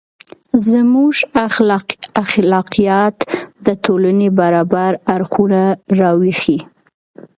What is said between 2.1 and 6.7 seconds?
اخلاقیات د ټولنې برابر اړخونه راوښيي.